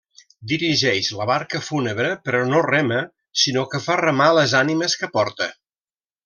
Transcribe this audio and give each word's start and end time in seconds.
Dirigeix 0.51 1.09
la 1.17 1.27
barca 1.31 1.61
fúnebre 1.65 2.13
però 2.29 2.39
no 2.53 2.63
rema, 2.69 2.97
sinó 3.43 3.67
que 3.75 3.83
fa 3.89 3.99
remar 4.05 4.31
les 4.39 4.57
ànimes 4.65 4.97
que 5.03 5.13
porta. 5.21 5.53